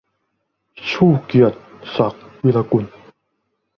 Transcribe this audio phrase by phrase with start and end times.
[0.89, 1.57] ชูเกียรติ
[1.95, 2.85] ศักดิ์วีระกุล